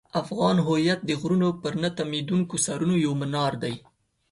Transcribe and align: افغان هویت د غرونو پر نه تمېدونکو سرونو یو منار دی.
افغان 0.21 0.57
هویت 0.67 0.99
د 1.05 1.11
غرونو 1.21 1.49
پر 1.61 1.73
نه 1.83 1.89
تمېدونکو 1.99 2.55
سرونو 2.65 2.95
یو 3.05 3.13
منار 3.21 3.53
دی. 3.63 3.75